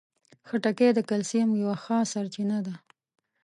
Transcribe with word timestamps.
خټکی 0.47 0.89
د 0.95 0.99
کلسیم 1.09 1.49
یوه 1.61 1.75
ښه 1.83 1.97
سرچینه 2.11 2.59
ده. 2.65 2.75